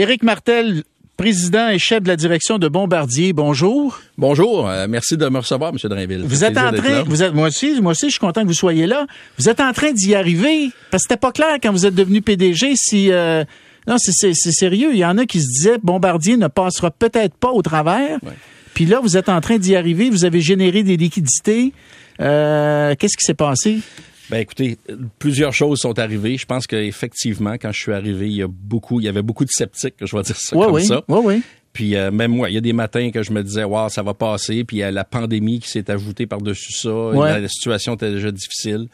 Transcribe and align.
Éric 0.00 0.22
Martel, 0.22 0.82
président 1.18 1.68
et 1.68 1.78
chef 1.78 2.02
de 2.02 2.08
la 2.08 2.16
direction 2.16 2.56
de 2.56 2.68
Bombardier. 2.68 3.34
Bonjour. 3.34 4.00
Bonjour. 4.16 4.66
Euh, 4.66 4.86
merci 4.88 5.18
de 5.18 5.28
me 5.28 5.36
recevoir, 5.36 5.72
M. 5.72 5.90
Drainville. 5.90 6.22
Vous 6.24 6.42
êtes 6.42 6.56
en 6.56 6.72
train, 6.72 7.02
vous 7.02 7.22
êtes, 7.22 7.34
moi 7.34 7.48
aussi, 7.48 7.78
moi 7.82 7.92
aussi, 7.92 8.06
je 8.06 8.12
suis 8.12 8.18
content 8.18 8.40
que 8.40 8.46
vous 8.46 8.54
soyez 8.54 8.86
là. 8.86 9.06
Vous 9.36 9.50
êtes 9.50 9.60
en 9.60 9.74
train 9.74 9.92
d'y 9.92 10.14
arriver 10.14 10.70
parce 10.90 11.02
que 11.02 11.08
c'était 11.10 11.20
pas 11.20 11.32
clair 11.32 11.58
quand 11.62 11.70
vous 11.70 11.84
êtes 11.84 11.94
devenu 11.94 12.22
PDG 12.22 12.76
si. 12.76 13.12
Euh, 13.12 13.44
non, 13.86 13.96
c'est 13.98 14.32
sérieux. 14.32 14.88
Il 14.92 14.98
y 14.98 15.04
en 15.04 15.18
a 15.18 15.26
qui 15.26 15.42
se 15.42 15.48
disaient 15.48 15.76
Bombardier 15.82 16.38
ne 16.38 16.48
passera 16.48 16.90
peut-être 16.90 17.34
pas 17.34 17.50
au 17.50 17.60
travers. 17.60 18.20
Puis 18.72 18.86
là, 18.86 19.00
vous 19.02 19.18
êtes 19.18 19.28
en 19.28 19.42
train 19.42 19.58
d'y 19.58 19.76
arriver. 19.76 20.08
Vous 20.08 20.24
avez 20.24 20.40
généré 20.40 20.82
des 20.82 20.96
liquidités. 20.96 21.74
Euh, 22.22 22.94
Qu'est-ce 22.98 23.18
qui 23.18 23.26
s'est 23.26 23.34
passé? 23.34 23.80
Ben 24.30 24.38
écoutez, 24.38 24.78
plusieurs 25.18 25.52
choses 25.52 25.80
sont 25.80 25.98
arrivées. 25.98 26.36
Je 26.36 26.46
pense 26.46 26.66
qu'effectivement, 26.66 27.54
quand 27.54 27.72
je 27.72 27.80
suis 27.80 27.92
arrivé, 27.92 28.26
il 28.26 28.36
y 28.36 28.42
a 28.42 28.48
beaucoup, 28.48 29.00
il 29.00 29.04
y 29.04 29.08
avait 29.08 29.22
beaucoup 29.22 29.44
de 29.44 29.50
sceptiques, 29.50 29.94
je 30.00 30.16
vais 30.16 30.22
dire 30.22 30.36
ça 30.36 30.56
comme 30.56 30.72
oui, 30.72 30.84
ça. 30.84 31.02
Oui, 31.08 31.20
oui. 31.24 31.42
Puis 31.72 31.96
euh, 31.96 32.10
même 32.10 32.32
moi, 32.32 32.50
il 32.50 32.54
y 32.54 32.58
a 32.58 32.60
des 32.60 32.72
matins 32.72 33.10
que 33.10 33.22
je 33.22 33.32
me 33.32 33.42
disais, 33.42 33.64
wow, 33.64 33.88
ça 33.88 34.02
va 34.02 34.14
passer. 34.14 34.64
Puis 34.64 34.78
il 34.78 34.80
y 34.80 34.82
a 34.82 34.90
la 34.90 35.04
pandémie 35.04 35.60
qui 35.60 35.68
s'est 35.68 35.90
ajoutée 35.90 36.26
par-dessus 36.26 36.72
ça. 36.72 37.10
La, 37.14 37.48
situation 37.48 37.94
était 37.94 38.10
déjà 38.10 38.30
difficile. 38.30 38.88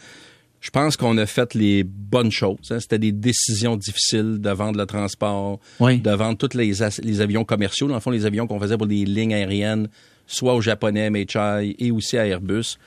Je 0.61 0.71
pense 0.71 0.97
qu'on 0.97 1.17
a 1.19 1.27
fait 1.27 1.55
les 1.55 1.85
bonnes 1.85 2.33
choses. 2.33 2.71
Hein. 2.71 2.81
C'était 2.81 2.99
des 2.99 3.13
décisions 3.13 3.77
difficiles 3.77 4.41
de 4.41 4.51
vendre 4.51 4.79
le 4.79 4.87
transport, 4.87 5.61
de 5.81 6.11
vendre 6.11 6.37
tous 6.37 6.57
les, 6.57 6.73
les 7.03 7.21
avions 7.21 7.45
commerciaux, 7.45 7.89
dans 7.89 7.95
le 7.95 8.01
fond, 8.01 8.11
les 8.11 8.27
avions 8.27 8.47
qu'on 8.47 8.59
faisait 8.59 8.77
pour 8.77 8.87
des 8.87 9.05
lignes 9.05 9.35
aériennes, 9.35 9.89
soit 10.27 10.55
au 10.55 10.61
japonais, 10.61 11.09
MHI, 11.09 11.77
et 11.79 11.91
aussi 11.91 12.19
à 12.19 12.27
Airbus. 12.27 12.79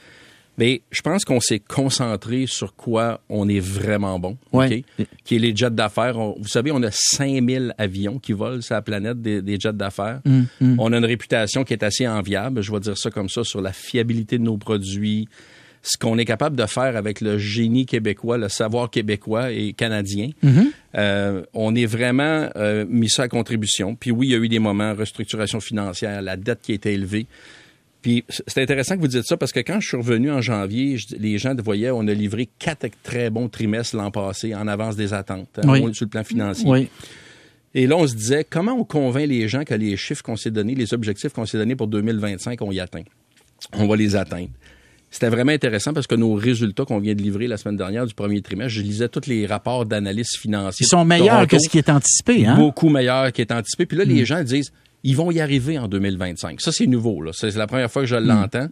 Mais 0.60 0.82
je 0.92 1.02
pense 1.02 1.24
qu'on 1.24 1.40
s'est 1.40 1.60
concentré 1.60 2.46
sur 2.46 2.76
quoi 2.76 3.22
on 3.30 3.48
est 3.48 3.62
vraiment 3.62 4.20
bon, 4.20 4.38
qui 5.24 5.38
est 5.38 5.40
les 5.40 5.56
jets 5.56 5.72
d'affaires. 5.72 6.20
Vous 6.20 6.50
savez, 6.50 6.74
on 6.74 6.84
a 6.84 6.92
5000 6.92 7.74
avions 7.78 8.20
qui 8.20 8.34
volent 8.34 8.60
sur 8.60 8.76
la 8.76 8.82
planète 8.82 9.22
des, 9.22 9.58
jets 9.58 9.72
d'affaires. 9.72 10.20
Hum, 10.26 10.48
hum. 10.62 10.76
On 10.78 10.92
a 10.92 10.98
une 10.98 11.06
réputation 11.06 11.64
qui 11.64 11.72
est 11.72 11.82
assez 11.82 12.06
enviable, 12.06 12.62
je 12.62 12.74
vais 12.74 12.82
dire 12.82 12.98
ça 12.98 13.10
comme 13.10 13.30
ça, 13.30 13.46
sur 13.46 13.62
la 13.62 13.72
fiabilité 13.72 14.38
de 14.38 14.44
nos 14.44 14.58
produits, 14.58 15.30
ce 15.82 15.98
qu'on 15.98 16.18
est 16.18 16.26
capable 16.26 16.58
de 16.58 16.66
faire 16.66 16.98
avec 16.98 17.22
le 17.22 17.38
génie 17.38 17.86
québécois, 17.86 18.38
le 18.38 18.50
savoir 18.50 18.90
québécois 18.90 19.52
et 19.52 19.72
canadien. 19.72 20.32
Hum, 20.44 20.72
Euh, 20.96 21.44
on 21.54 21.74
est 21.74 21.86
vraiment 21.86 22.50
euh, 22.58 22.84
mis 22.90 23.10
ça 23.10 23.24
à 23.24 23.28
contribution. 23.30 23.96
Puis 23.96 24.12
oui, 24.12 24.28
il 24.28 24.32
y 24.32 24.36
a 24.36 24.40
eu 24.40 24.50
des 24.50 24.60
moments, 24.60 24.94
restructuration 24.94 25.62
financière, 25.62 26.22
la 26.22 26.36
dette 26.36 26.60
qui 26.64 26.74
était 26.74 26.96
élevée. 26.96 27.28
Puis 28.02 28.24
c'est 28.48 28.62
intéressant 28.62 28.96
que 28.96 29.02
vous 29.02 29.08
dites 29.08 29.26
ça 29.26 29.36
parce 29.36 29.52
que 29.52 29.60
quand 29.60 29.80
je 29.82 29.88
suis 29.90 29.98
revenu 29.98 30.32
en 30.32 30.42
janvier, 30.42 30.98
les 31.18 31.38
gens 31.38 31.54
voyaient, 31.56 31.92
on 31.92 32.08
a 32.08 32.14
livré 32.14 32.48
quatre 32.58 32.88
très 33.04 33.30
bons 33.30 33.50
trimestres 33.50 33.98
l'an 33.98 34.10
passé 34.10 34.56
en 34.56 34.68
avance 34.68 34.96
des 34.96 35.14
attentes, 35.14 35.60
hein, 35.62 35.94
sur 35.94 36.06
le 36.06 36.10
plan 36.10 36.24
financier. 36.24 36.70
Oui. 36.70 36.88
Et 37.76 37.88
là, 37.88 37.98
on 37.98 38.08
se 38.08 38.16
disait, 38.16 38.46
comment 38.50 38.74
on 38.74 38.84
convainc 38.84 39.28
les 39.28 39.48
gens 39.48 39.64
que 39.64 39.74
les 39.74 39.96
chiffres 39.98 40.24
qu'on 40.24 40.38
s'est 40.38 40.50
donnés, 40.50 40.76
les 40.76 40.94
objectifs 40.94 41.34
qu'on 41.34 41.46
s'est 41.46 41.58
donnés 41.58 41.76
pour 41.76 41.88
2025, 41.88 42.62
on 42.62 42.72
y 42.72 42.80
atteint? 42.80 43.04
On 43.74 43.86
va 43.86 43.96
les 43.96 44.16
atteindre. 44.16 44.50
C'était 45.12 45.30
vraiment 45.30 45.52
intéressant 45.52 45.92
parce 45.92 46.08
que 46.08 46.16
nos 46.16 46.34
résultats 46.36 46.86
qu'on 46.86 47.00
vient 47.00 47.16
de 47.16 47.22
livrer 47.22 47.48
la 47.48 47.58
semaine 47.58 47.78
dernière 47.78 48.06
du 48.06 48.14
premier 48.14 48.42
trimestre, 48.42 48.74
je 48.74 48.82
lisais 48.82 49.10
tous 49.10 49.28
les 49.28 49.46
rapports 49.46 49.86
d'analyse 49.86 50.38
financiers. 50.40 50.86
Ils 50.86 50.90
sont 50.90 51.04
meilleurs 51.04 51.48
que 51.48 51.60
ce 51.60 51.68
qui 51.68 51.80
est 51.80 51.90
anticipé, 51.90 52.46
hein? 52.46 52.56
Beaucoup 52.56 52.90
meilleurs 52.90 53.32
qui 53.32 53.42
est 53.42 53.52
anticipé. 53.52 53.86
Puis 53.86 53.98
là, 53.98 54.06
les 54.06 54.24
gens 54.24 54.44
disent, 54.44 54.72
ils 55.04 55.16
vont 55.16 55.32
y 55.32 55.40
arriver 55.40 55.78
en 55.78 55.88
2025. 55.88 56.60
Ça, 56.62 56.72
c'est 56.72 56.88
nouveau. 56.88 57.22
Là. 57.22 57.32
C'est 57.34 57.56
la 57.56 57.68
première 57.68 57.92
fois 57.92 58.02
que 58.02 58.08
je 58.08 58.16
l'entends. 58.16 58.68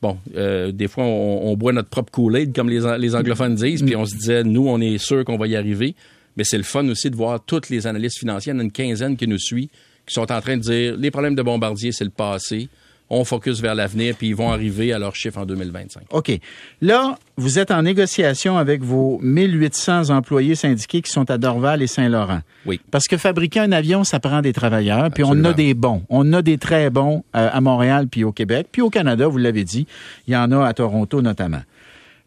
Bon, 0.00 0.18
euh, 0.36 0.70
des 0.70 0.86
fois, 0.86 1.04
on, 1.04 1.48
on, 1.50 1.56
boit 1.56 1.72
notre 1.72 1.88
propre 1.88 2.12
Kool-Aid, 2.12 2.54
comme 2.54 2.68
les, 2.68 2.80
les 2.98 3.14
anglophones 3.14 3.54
disent, 3.54 3.82
puis 3.82 3.96
on 3.96 4.04
se 4.04 4.14
disait, 4.14 4.44
nous, 4.44 4.68
on 4.68 4.80
est 4.80 4.98
sûr 4.98 5.24
qu'on 5.24 5.38
va 5.38 5.46
y 5.46 5.56
arriver. 5.56 5.94
Mais 6.36 6.44
c'est 6.44 6.58
le 6.58 6.64
fun 6.64 6.86
aussi 6.88 7.10
de 7.10 7.16
voir 7.16 7.42
toutes 7.44 7.70
les 7.70 7.86
analystes 7.86 8.18
financiers. 8.18 8.52
Il 8.52 8.56
y 8.56 8.58
en 8.58 8.60
a 8.60 8.64
une 8.64 8.72
quinzaine 8.72 9.16
qui 9.16 9.26
nous 9.26 9.38
suit, 9.38 9.70
qui 10.06 10.14
sont 10.14 10.30
en 10.30 10.40
train 10.40 10.56
de 10.56 10.62
dire, 10.62 10.96
les 10.96 11.10
problèmes 11.10 11.34
de 11.34 11.42
Bombardier, 11.42 11.92
c'est 11.92 12.04
le 12.04 12.10
passé 12.10 12.68
on 13.14 13.24
focus 13.24 13.60
vers 13.60 13.74
l'avenir, 13.74 14.14
puis 14.16 14.28
ils 14.28 14.36
vont 14.36 14.50
arriver 14.50 14.92
à 14.92 14.98
leur 14.98 15.14
chiffre 15.14 15.38
en 15.38 15.46
2025. 15.46 16.04
OK. 16.10 16.32
Là, 16.80 17.16
vous 17.36 17.58
êtes 17.58 17.70
en 17.70 17.82
négociation 17.82 18.56
avec 18.58 18.82
vos 18.82 19.18
1800 19.22 20.10
employés 20.10 20.54
syndiqués 20.54 21.02
qui 21.02 21.10
sont 21.10 21.30
à 21.30 21.38
Dorval 21.38 21.82
et 21.82 21.86
Saint-Laurent. 21.86 22.40
Oui. 22.66 22.80
Parce 22.90 23.06
que 23.06 23.16
fabriquer 23.16 23.60
un 23.60 23.72
avion, 23.72 24.04
ça 24.04 24.20
prend 24.20 24.40
des 24.40 24.52
travailleurs, 24.52 25.10
puis 25.10 25.24
on 25.24 25.44
a 25.44 25.52
des 25.52 25.74
bons. 25.74 26.02
On 26.08 26.32
a 26.32 26.42
des 26.42 26.58
très 26.58 26.90
bons 26.90 27.24
euh, 27.34 27.48
à 27.52 27.60
Montréal 27.60 28.08
puis 28.08 28.24
au 28.24 28.32
Québec, 28.32 28.68
puis 28.70 28.82
au 28.82 28.90
Canada, 28.90 29.26
vous 29.26 29.38
l'avez 29.38 29.64
dit. 29.64 29.86
Il 30.26 30.34
y 30.34 30.36
en 30.36 30.50
a 30.52 30.64
à 30.64 30.72
Toronto 30.72 31.22
notamment. 31.22 31.62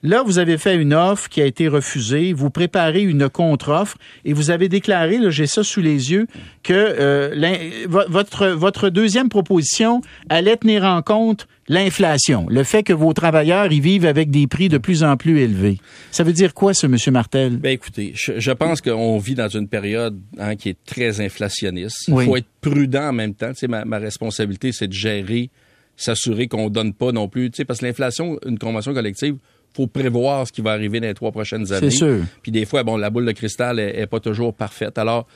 Là, 0.08 0.24
vous 0.24 0.40
avez 0.40 0.58
fait 0.58 0.78
une 0.78 0.94
offre 0.94 1.28
qui 1.28 1.42
a 1.42 1.46
été 1.46 1.68
refusée. 1.68 2.32
Vous 2.32 2.50
préparez 2.50 3.02
une 3.02 3.28
contre-offre 3.28 3.98
et 4.24 4.32
vous 4.32 4.52
avez 4.52 4.70
déclaré, 4.70 5.18
là, 5.18 5.30
j'ai 5.30 5.48
ça 5.48 5.66
sous 5.66 5.82
les 5.82 6.14
yeux, 6.14 6.28
que 6.64 6.74
euh, 6.74 7.86
votre, 7.90 8.48
votre 8.48 8.88
deuxième 8.88 9.28
proposition 9.28 10.02
allait 10.30 10.56
tenir 10.56 10.86
en 10.86 11.02
compte 11.02 11.50
l'inflation, 11.68 12.46
le 12.50 12.64
fait 12.64 12.84
que 12.84 12.94
vos 12.94 13.12
travailleurs 13.12 13.70
y 13.74 13.82
vivent 13.82 14.06
avec 14.06 14.32
des 14.32 14.48
prix 14.48 14.70
de 14.70 14.78
plus 14.78 15.04
en 15.04 15.18
plus 15.18 15.42
élevés. 15.42 15.78
Ça 16.12 16.24
veut 16.24 16.32
dire 16.32 16.54
quoi, 16.54 16.74
ce 16.74 16.88
Monsieur 16.88 17.12
Martel? 17.12 17.58
Ben 17.58 17.72
écoutez, 17.72 18.14
je, 18.16 18.40
je 18.40 18.52
pense 18.54 18.80
qu'on 18.80 19.18
vit 19.18 19.36
dans 19.36 19.50
une 19.50 19.68
période 19.68 20.18
hein, 20.40 20.56
qui 20.56 20.70
est 20.70 20.78
très 20.86 21.20
inflationniste. 21.20 22.08
Il 22.08 22.22
faut 22.22 22.38
être 22.38 22.48
prudent 22.62 23.10
en 23.10 23.14
même 23.14 23.34
temps. 23.34 23.50
Tu 23.50 23.60
sais, 23.60 23.68
ma, 23.68 23.84
ma 23.84 23.98
responsabilité, 23.98 24.72
c'est 24.72 24.88
de 24.88 24.94
gérer, 24.94 25.50
s'assurer 25.98 26.48
qu'on 26.48 26.70
donne 26.70 26.94
pas 26.94 27.12
non 27.12 27.28
plus. 27.28 27.52
Tu 27.52 27.58
sais, 27.58 27.66
parce 27.66 27.82
que 27.82 27.86
l'inflation, 27.86 28.40
une 28.46 28.58
convention 28.58 28.94
collective, 28.94 29.36
faut 29.76 29.88
prévoir 29.88 30.48
ce 30.48 30.52
qui 30.52 30.62
va 30.62 30.72
arriver 30.72 31.00
dans 31.00 31.08
les 31.08 31.14
trois 31.14 31.32
prochaines 31.32 31.72
années. 31.72 31.90
C'est 31.90 31.98
sûr. 31.98 32.20
Puis 32.42 32.52
des 32.52 32.66
fois, 32.66 32.84
bon, 32.84 32.98
la 32.98 33.10
boule 33.10 33.26
de 33.26 33.32
cristal 33.32 33.80
est, 33.80 34.00
est 34.00 34.08
pas 34.08 34.20
toujours 34.20 34.54
parfaite. 34.54 34.98
Alors, 34.98 35.28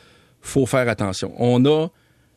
faut 0.41 0.65
faire 0.65 0.87
attention. 0.89 1.33
On 1.37 1.63
a 1.65 1.87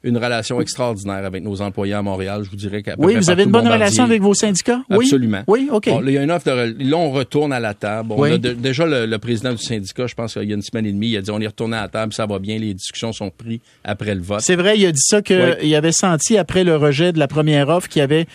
une 0.05 0.19
relation 0.19 0.61
extraordinaire 0.61 1.25
avec 1.25 1.43
nos 1.43 1.63
employés 1.63 1.95
à 1.95 2.03
Montréal, 2.03 2.43
je 2.45 2.51
vous 2.51 2.57
dirais 2.57 2.83
qu'à 2.83 2.95
Oui, 2.99 3.15
vous 3.15 3.31
avez 3.31 3.45
une 3.45 3.51
bonne 3.51 3.67
relation 3.67 4.05
avec 4.05 4.21
vos 4.21 4.35
syndicats? 4.35 4.83
Absolument. 4.91 5.43
Oui, 5.47 5.69
OK. 5.73 5.89
Bon, 5.89 6.01
là, 6.01 6.11
il 6.11 6.15
y 6.15 6.19
a 6.19 6.23
une 6.23 6.31
offre 6.31 6.45
de... 6.45 6.77
Là, 6.79 6.97
on 6.99 7.11
retourne 7.11 7.55
à 7.55 7.61
la 7.61 7.73
table. 7.73 8.13
On 8.13 8.23
a 8.23 8.37
de... 8.37 8.53
déjà, 8.53 8.85
le, 8.85 9.07
le, 9.07 9.19
président 9.19 9.53
du 9.53 9.63
syndicat, 9.63 10.07
je 10.07 10.15
pense 10.15 10.35
qu'il 10.35 10.45
y 10.45 10.53
a 10.53 10.55
une 10.55 10.63
semaine 10.63 10.85
et 10.85 10.93
demie, 10.93 11.09
il 11.09 11.17
a 11.17 11.23
dit 11.23 11.31
on 11.31 11.41
est 11.41 11.47
retourné 11.47 11.79
à 11.79 11.83
la 11.83 11.89
table, 11.89 12.13
ça 12.13 12.27
va 12.27 12.39
bien, 12.39 12.59
les 12.59 12.75
discussions 12.75 13.13
sont 13.13 13.31
prises 13.31 13.61
après 13.83 14.15
le 14.15 14.21
vote. 14.21 14.43
C'est 14.43 14.57
vrai, 14.57 14.79
il 14.79 14.85
a 14.85 14.93
dit 14.93 15.01
ça 15.03 15.23
qu'il 15.23 15.57
oui. 15.63 15.75
avait 15.75 15.93
senti 15.93 16.37
après 16.37 16.65
le 16.65 16.77
rejet 16.77 17.13
de 17.13 17.19
la 17.19 17.27
première 17.27 17.71
offre 17.71 17.89
qu'il 17.89 18.01
y 18.01 18.03
avait 18.03 18.27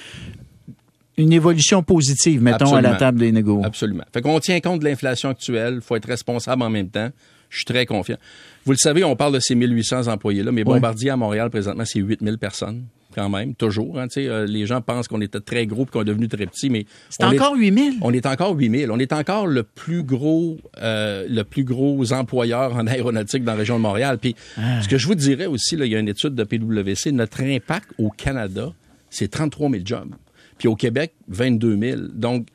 une 1.20 1.34
évolution 1.34 1.84
positive, 1.84 2.42
mettons, 2.42 2.66
Absolument. 2.66 2.90
à 2.90 2.92
la 2.94 2.98
table 2.98 3.20
des 3.20 3.32
négociations. 3.32 3.68
Absolument. 3.68 4.04
Fait 4.14 4.22
qu'on 4.22 4.40
tient 4.40 4.60
compte 4.60 4.80
de 4.80 4.86
l'inflation 4.86 5.30
actuelle, 5.30 5.76
il 5.76 5.82
faut 5.82 5.96
être 5.96 6.08
responsable 6.08 6.62
en 6.64 6.70
même 6.70 6.90
temps. 6.90 7.10
Je 7.50 7.58
suis 7.58 7.66
très 7.66 7.86
confiant. 7.86 8.18
Vous 8.66 8.72
le 8.72 8.78
savez, 8.78 9.04
on 9.04 9.16
parle 9.16 9.34
de 9.34 9.40
ces 9.40 9.56
1800 9.56 10.08
employés-là, 10.08 10.52
mais 10.52 10.64
Bombardier 10.64 11.10
à 11.10 11.18
Montréal, 11.18 11.50
présentement, 11.50 11.84
c'est 11.86 12.00
8000 12.00 12.38
personnes 12.38 12.84
quand 13.16 13.30
même, 13.30 13.56
toujours. 13.56 14.00
Hein, 14.00 14.06
euh, 14.18 14.46
les 14.46 14.68
gens 14.68 14.82
pensent 14.82 15.08
qu'on 15.08 15.22
était 15.22 15.40
très 15.40 15.66
gros 15.66 15.84
et 15.84 15.86
qu'on 15.88 16.02
est 16.02 16.06
devenu 16.06 16.28
très 16.28 16.46
petit, 16.46 16.70
mais... 16.70 16.86
C'est 17.10 17.24
encore 17.24 17.56
8000? 17.56 17.96
On 18.02 18.14
est 18.14 18.26
encore 18.28 18.56
8000. 18.56 18.92
On 18.92 19.00
est 19.00 19.14
encore 19.14 19.48
le 19.48 19.64
plus 19.64 20.04
gros 20.04 20.58
euh, 20.82 21.26
le 21.28 21.44
plus 21.44 21.64
gros 21.64 22.14
employeur 22.14 22.76
en 22.76 22.86
aéronautique 22.86 23.44
dans 23.44 23.54
la 23.54 23.58
région 23.58 23.78
de 23.78 23.82
Montréal. 23.82 24.20
Puis, 24.20 24.36
ah. 24.58 24.82
ce 24.84 24.88
que 24.88 25.00
je 25.00 25.08
vous 25.08 25.16
dirais 25.16 25.48
aussi, 25.48 25.76
là, 25.76 25.86
il 25.86 25.92
y 25.92 25.96
a 25.96 26.00
une 26.00 26.08
étude 26.08 26.36
de 26.36 26.44
PwC, 26.44 27.12
notre 27.12 27.42
impact 27.42 27.90
au 27.98 28.10
Canada, 28.10 28.72
c'est 29.10 29.30
33 29.30 29.72
000 29.72 29.82
jobs. 29.84 30.14
Puis 30.60 30.68
au 30.68 30.76
Québec, 30.76 31.14
22 31.30 31.78
000. 31.78 32.02
Donc, 32.14 32.48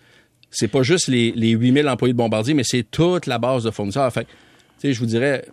c'est 0.51 0.69
pas 0.69 0.85
juste 0.85 1.09
les, 1.09 1.33
les 1.33 1.51
8 1.51 1.73
000 1.73 1.89
employés 1.89 2.13
de 2.13 2.19
Bombardier, 2.19 2.55
mais 2.55 2.63
c'est 2.63 2.85
toute 2.89 3.27
la 3.27 3.39
base 3.39 3.65
de 3.65 3.73
fournisseurs. 3.73 4.13
Fait 4.13 4.27
je 4.93 4.99
vous 4.99 5.07
dirais, 5.07 5.45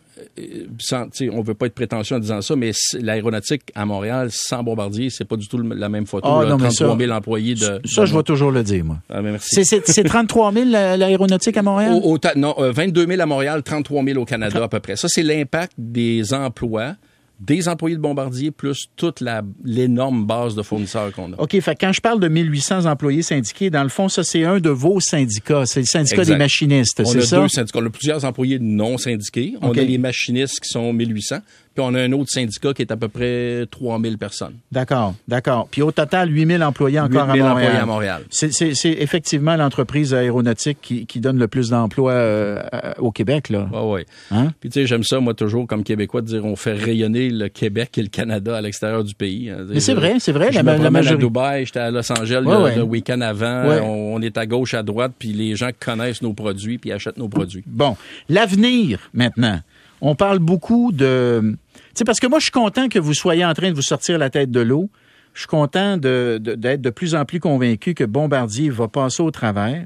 sans, 0.79 1.07
on 1.31 1.41
veut 1.41 1.53
pas 1.53 1.67
être 1.67 1.73
prétentieux 1.73 2.15
en 2.15 2.19
disant 2.19 2.41
ça, 2.41 2.55
mais 2.55 2.71
l'aéronautique 2.99 3.63
à 3.75 3.85
Montréal, 3.85 4.29
sans 4.31 4.63
Bombardier, 4.63 5.09
c'est 5.09 5.25
pas 5.25 5.37
du 5.37 5.47
tout 5.47 5.57
la 5.57 5.89
même 5.89 6.05
photo. 6.05 6.27
Oh, 6.29 6.41
là, 6.41 6.49
non, 6.49 6.57
33 6.57 6.97
000 6.97 7.09
ça, 7.09 7.17
employés 7.17 7.55
de... 7.55 7.81
Ça, 7.85 8.01
de 8.01 8.05
je 8.07 8.15
vais 8.15 8.23
toujours 8.23 8.51
le 8.51 8.63
dire, 8.63 8.83
moi. 8.83 8.97
Ah, 9.09 9.21
merci. 9.21 9.63
C'est 9.63 10.03
33 10.03 10.53
000 10.53 10.65
l'aéronautique 10.69 11.55
à 11.55 11.61
Montréal? 11.61 11.93
Au, 11.93 12.15
au, 12.15 12.19
non, 12.35 12.55
euh, 12.59 12.71
22 12.71 13.07
000 13.07 13.21
à 13.21 13.25
Montréal, 13.25 13.63
33 13.63 14.03
000 14.03 14.19
au 14.19 14.25
Canada 14.25 14.63
à 14.63 14.67
peu 14.67 14.79
près. 14.79 14.95
Ça, 14.95 15.07
c'est 15.09 15.23
l'impact 15.23 15.73
des 15.77 16.33
emplois 16.33 16.95
des 17.41 17.67
employés 17.67 17.95
de 17.95 18.01
Bombardier 18.01 18.51
plus 18.51 18.87
toute 18.95 19.23
l'énorme 19.65 20.25
base 20.25 20.55
de 20.55 20.61
fournisseurs 20.61 21.11
qu'on 21.11 21.33
a. 21.33 21.41
OK, 21.41 21.59
fait 21.59 21.75
quand 21.75 21.91
je 21.91 21.99
parle 21.99 22.19
de 22.19 22.27
1800 22.27 22.85
employés 22.85 23.23
syndiqués, 23.23 23.71
dans 23.71 23.81
le 23.81 23.89
fond, 23.89 24.09
ça, 24.09 24.23
c'est 24.23 24.45
un 24.45 24.59
de 24.59 24.69
vos 24.69 24.99
syndicats. 24.99 25.65
C'est 25.65 25.79
le 25.79 25.87
syndicat 25.87 26.21
exact. 26.21 26.33
des 26.33 26.37
machinistes, 26.37 27.03
c'est 27.03 27.21
ça? 27.21 27.37
On 27.37 27.39
a 27.39 27.43
deux 27.43 27.49
syndicats. 27.49 27.79
On 27.79 27.85
a 27.85 27.89
plusieurs 27.89 28.25
employés 28.25 28.59
non 28.59 28.97
syndiqués. 28.99 29.55
On 29.61 29.69
okay. 29.69 29.81
a 29.81 29.83
les 29.83 29.97
machinistes 29.97 30.59
qui 30.59 30.69
sont 30.69 30.93
1800. 30.93 31.37
Puis 31.73 31.83
on 31.85 31.93
a 31.93 32.01
un 32.01 32.11
autre 32.11 32.29
syndicat 32.29 32.73
qui 32.73 32.81
est 32.81 32.91
à 32.91 32.97
peu 32.97 33.07
près 33.07 33.65
3000 33.71 34.17
personnes. 34.17 34.55
D'accord, 34.71 35.15
d'accord. 35.27 35.67
Puis 35.71 35.81
au 35.81 35.91
total, 35.91 36.29
8000 36.29 36.63
employés 36.63 36.99
encore 36.99 37.29
8 37.29 37.37
000 37.37 37.45
à 37.45 37.49
Montréal. 37.49 37.51
employés 37.51 37.81
à 37.81 37.85
Montréal. 37.85 38.23
C'est 38.29 38.91
effectivement 38.91 39.55
l'entreprise 39.55 40.13
aéronautique 40.13 40.79
qui, 40.81 41.05
qui, 41.05 41.21
donne 41.21 41.37
le 41.37 41.47
plus 41.47 41.69
d'emplois 41.69 42.11
euh, 42.13 42.61
au 42.97 43.11
Québec, 43.11 43.49
là. 43.49 43.69
Ah 43.73 43.85
oui. 43.85 44.01
Hein? 44.31 44.51
Puis 44.59 44.69
tu 44.69 44.81
sais, 44.81 44.87
j'aime 44.87 45.03
ça, 45.03 45.19
moi, 45.19 45.33
toujours, 45.33 45.67
comme 45.67 45.83
Québécois, 45.83 46.21
de 46.21 46.27
dire 46.27 46.45
on 46.45 46.55
fait 46.55 46.73
rayonner 46.73 47.29
le 47.29 47.47
Québec 47.47 47.97
et 47.97 48.01
le 48.01 48.09
Canada 48.09 48.57
à 48.57 48.61
l'extérieur 48.61 49.03
du 49.03 49.13
pays. 49.13 49.51
Mais 49.69 49.79
c'est 49.79 49.93
vrai, 49.93 50.15
c'est 50.19 50.31
vrai. 50.31 50.51
Je 50.51 50.57
la, 50.57 50.63
me 50.63 50.83
la 50.83 50.91
majorité. 50.91 51.23
à 51.23 51.25
Dubaï, 51.25 51.65
j'étais 51.65 51.79
à 51.79 51.91
Los 51.91 52.11
Angeles 52.11 52.43
ouais, 52.43 52.57
le, 52.57 52.63
ouais. 52.63 52.75
le 52.75 52.83
week-end 52.83 53.21
avant. 53.21 53.67
Ouais. 53.67 53.79
On, 53.81 54.15
on, 54.15 54.21
est 54.21 54.37
à 54.37 54.45
gauche, 54.45 54.73
à 54.73 54.83
droite, 54.83 55.13
puis 55.17 55.29
les 55.29 55.55
gens 55.55 55.69
connaissent 55.79 56.21
nos 56.21 56.33
produits, 56.33 56.77
puis 56.77 56.91
achètent 56.91 57.17
nos 57.17 57.29
produits. 57.29 57.63
Bon, 57.65 57.95
l'avenir, 58.29 58.99
maintenant. 59.13 59.61
On 60.01 60.15
parle 60.15 60.39
beaucoup 60.39 60.91
de 60.91 61.55
sais, 61.93 62.03
parce 62.03 62.19
que 62.19 62.27
moi, 62.27 62.39
je 62.39 62.45
suis 62.45 62.51
content 62.51 62.89
que 62.89 62.99
vous 62.99 63.13
soyez 63.13 63.45
en 63.45 63.53
train 63.53 63.69
de 63.69 63.75
vous 63.75 63.81
sortir 63.81 64.17
la 64.17 64.29
tête 64.29 64.51
de 64.51 64.59
l'eau. 64.59 64.89
Je 65.33 65.41
suis 65.41 65.47
content 65.47 65.97
d'être 65.97 66.41
de, 66.41 66.55
de, 66.55 66.75
de, 66.75 66.89
plus 66.89 67.15
en 67.15 67.23
plus 67.25 67.39
convaincu 67.39 67.93
que 67.93 68.03
Bombardier 68.03 68.69
va 68.69 68.87
passer 68.87 69.23
au 69.23 69.31
travers. 69.31 69.85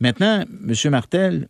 Maintenant, 0.00 0.44
M. 0.68 0.90
Martel, 0.90 1.48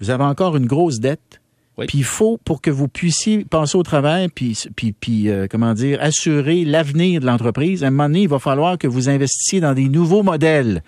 vous 0.00 0.10
avez 0.10 0.24
encore 0.24 0.56
une 0.56 0.66
grosse 0.66 0.98
dette. 0.98 1.40
Puis 1.86 1.98
il 1.98 2.04
faut, 2.04 2.40
pour 2.44 2.60
que 2.60 2.72
vous 2.72 2.88
puissiez 2.88 3.44
passer 3.44 3.78
au 3.78 3.84
travers, 3.84 4.26
puis, 4.34 4.58
puis, 4.74 4.90
puis 4.90 5.30
euh, 5.30 5.46
comment 5.48 5.74
dire, 5.74 5.98
assurer 6.02 6.64
l'avenir 6.64 7.20
de 7.20 7.26
l'entreprise, 7.26 7.84
à 7.84 7.86
un 7.86 7.90
moment 7.90 8.08
donné, 8.08 8.22
il 8.22 8.28
va 8.28 8.40
falloir 8.40 8.78
que 8.78 8.88
vous 8.88 9.08
investissiez 9.08 9.60
dans 9.60 9.74
des 9.74 9.88
nouveaux 9.88 10.24
modèles. 10.24 10.82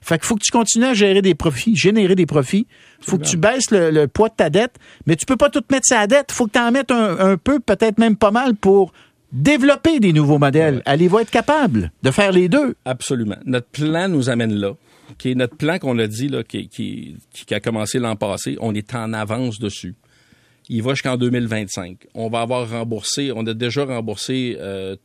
Fait 0.00 0.18
qu'il 0.18 0.26
faut 0.26 0.36
que 0.36 0.44
tu 0.44 0.52
continues 0.52 0.86
à 0.86 0.94
gérer 0.94 1.22
des 1.22 1.34
profits, 1.34 1.76
générer 1.76 2.14
des 2.14 2.26
profits. 2.26 2.66
faut 3.00 3.18
que 3.18 3.24
tu 3.24 3.36
baisses 3.36 3.70
le, 3.70 4.06
poids 4.06 4.28
de 4.28 4.34
ta 4.34 4.50
dette, 4.50 4.76
mais 5.06 5.16
tu 5.16 5.26
peux 5.26 5.36
pas 5.36 5.50
tout 5.50 5.62
mettre 5.70 5.86
sa 5.86 6.06
dette. 6.06 6.32
faut 6.32 6.46
que 6.46 6.52
tu 6.52 6.58
en 6.58 6.70
mettes 6.70 6.90
un, 6.90 7.36
peu, 7.36 7.60
peut-être 7.60 7.98
même 7.98 8.16
pas 8.16 8.30
mal, 8.30 8.54
pour 8.54 8.92
développer 9.32 10.00
des 10.00 10.12
nouveaux 10.12 10.38
modèles. 10.38 10.82
Allez-vous 10.84 11.20
être 11.20 11.30
capable 11.30 11.90
de 12.02 12.10
faire 12.10 12.32
les 12.32 12.48
deux? 12.48 12.74
Absolument. 12.84 13.36
Notre 13.44 13.68
plan 13.68 14.08
nous 14.08 14.30
amène 14.30 14.54
là. 14.54 14.72
Notre 15.24 15.56
plan 15.56 15.78
qu'on 15.78 15.98
a 15.98 16.06
dit, 16.06 16.28
là, 16.28 16.42
qui, 16.42 16.68
qui, 16.68 17.16
qui 17.32 17.54
a 17.54 17.60
commencé 17.60 17.98
l'an 17.98 18.16
passé, 18.16 18.56
on 18.60 18.74
est 18.74 18.94
en 18.94 19.12
avance 19.12 19.58
dessus 19.58 19.94
il 20.68 20.82
va 20.82 20.94
jusqu'en 20.94 21.16
2025. 21.16 22.06
On 22.14 22.28
va 22.28 22.40
avoir 22.40 22.68
remboursé, 22.68 23.32
on 23.34 23.46
a 23.46 23.54
déjà 23.54 23.84
remboursé 23.84 24.56
euh, 24.60 24.96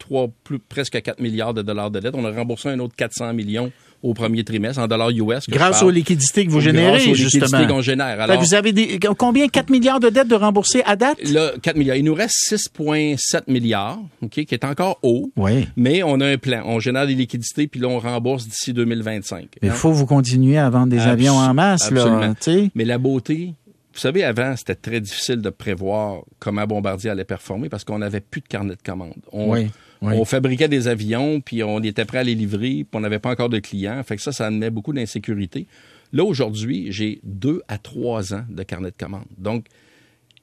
plus, 0.44 0.60
presque 0.60 1.02
4 1.02 1.20
milliards 1.20 1.54
de 1.54 1.62
dollars 1.62 1.92
de 1.92 2.00
dette. 2.00 2.16
On 2.16 2.26
a 2.26 2.32
remboursé 2.32 2.70
un 2.70 2.80
autre 2.80 2.96
400 2.96 3.34
millions 3.34 3.72
au 4.04 4.14
premier 4.14 4.44
trimestre 4.44 4.82
en 4.82 4.88
dollars 4.88 5.10
US. 5.10 5.50
Grâce 5.50 5.84
aux 5.84 5.90
liquidités 5.90 6.46
que 6.46 6.52
vous 6.52 6.62
générez, 6.62 7.06
grâce 7.06 7.08
aux 7.08 7.14
liquidités 7.14 7.68
qu'on 7.68 7.82
génère. 7.82 8.20
Alors, 8.20 8.42
vous 8.42 8.54
avez 8.54 8.74
des, 8.74 9.00
combien? 9.18 9.48
4 9.48 9.70
milliards 9.70 10.00
de 10.00 10.10
dettes 10.10 10.28
de 10.28 10.36
rembourser 10.36 10.82
à 10.86 10.96
date? 10.96 11.18
Là, 11.30 11.52
4 11.62 11.76
milliards. 11.78 11.98
Il 11.98 12.06
nous 12.06 12.14
reste 12.14 12.36
6,7 12.52 13.44
milliards, 13.48 14.00
OK, 14.22 14.32
qui 14.32 14.54
est 14.54 14.66
encore 14.66 15.00
haut. 15.04 15.32
Oui. 15.36 15.68
Mais 15.76 16.04
on 16.04 16.20
a 16.20 16.28
un 16.28 16.38
plan. 16.38 16.64
On 16.66 16.80
génère 16.80 17.08
des 17.08 17.16
liquidités, 17.16 17.68
puis 17.68 17.80
là, 17.80 17.88
on 17.88 18.00
rembourse 18.00 18.48
d'ici 18.48 18.74
2025. 18.74 19.48
Il 19.62 19.70
hein? 19.70 19.74
faut 19.74 19.92
vous 19.92 20.06
continuer 20.06 20.58
à 20.58 20.70
vendre 20.70 20.88
des 20.88 21.00
avions 21.00 21.36
en 21.36 21.54
masse, 21.54 21.92
absolument. 21.92 22.20
là. 22.20 22.34
Mais 22.76 22.86
la 22.86 22.98
beauté, 22.98 23.54
vous 23.94 24.00
savez, 24.00 24.24
avant, 24.24 24.56
c'était 24.56 24.76
très 24.76 25.02
difficile 25.02 25.42
de 25.42 25.50
prévoir 25.50 26.22
comment 26.40 26.66
Bombardier 26.66 27.10
allait 27.10 27.26
performer 27.26 27.68
parce 27.68 27.84
qu'on 27.84 28.00
n'avait 28.00 28.22
plus 28.22 28.42
de 28.42 28.48
carnet 28.48 28.76
de 28.76 28.82
commandes. 28.82 29.22
On, 29.34 29.56
on 30.02 30.26
fabriquait 30.26 30.68
des 30.68 30.88
avions, 30.88 31.42
puis 31.42 31.64
on 31.64 31.80
était 31.80 32.06
prêt 32.06 32.20
à 32.20 32.24
les 32.24 32.36
livrer, 32.36 32.84
puis 32.84 32.88
on 32.94 33.00
n'avait 33.02 33.20
pas 33.20 33.30
encore 33.30 33.50
de 33.50 33.60
clients. 33.60 34.02
Fait 34.04 34.16
que 34.16 34.22
ça, 34.22 34.32
ça 34.32 34.48
amenait 34.48 34.70
beaucoup 34.70 34.94
d'insécurité. 34.94 35.68
Là, 36.14 36.24
aujourd'hui, 36.24 36.88
j'ai 36.92 37.20
deux 37.24 37.62
à 37.68 37.78
trois 37.78 38.34
ans 38.34 38.44
de 38.50 38.64
carnet 38.64 38.90
de 38.90 38.96
commandes. 38.98 39.26
Donc, 39.38 39.66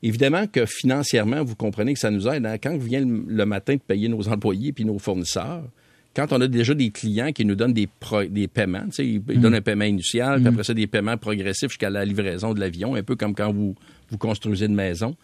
évidemment 0.03 0.47
que 0.47 0.65
financièrement, 0.65 1.43
vous 1.45 1.57
comprenez 1.57 1.93
que 1.93 2.01
ça 2.01 2.11
nous 2.11 2.29
aide. 2.29 2.47
Hein. 2.47 2.57
Quand 2.63 2.77
vient 2.79 3.05
le 3.05 3.47
matin 3.47 3.75
de 3.75 3.81
payer 3.81 4.09
nos 4.09 4.29
employés 4.29 4.73
puis 4.73 4.85
nos 4.85 4.99
fournisseurs, 4.99 5.65
quand 6.15 6.33
on 6.33 6.41
a 6.41 6.49
déjà 6.49 6.75
des 6.75 6.91
clients 6.91 7.33
qui 7.33 7.45
nous 7.45 7.55
donnent 7.55 7.75
des, 7.75 7.89
des 8.31 8.49
paiements, 8.49 8.87
ils, 8.99 9.23
ils 9.29 9.41
donnent 9.41 9.55
un 9.55 9.61
paiement 9.61 9.85
initial, 9.85 10.37
puis 10.37 10.45
mm. 10.45 10.49
après 10.49 10.65
ça, 10.65 10.75
des 10.75 10.87
paiements 10.87 11.17
progressifs 11.17 11.69
jusqu'à 11.71 11.91
la 11.91 12.05
livraison 12.05 12.55
de 12.55 12.61
l'avion, 12.61 12.95
un 12.95 13.03
peu 13.03 13.15
comme 13.15 13.35
quand 13.35 13.53
vous, 13.53 13.75
vous 14.11 14.19
construisez 14.19 14.67
une 14.67 14.75
maison. 14.75 15.17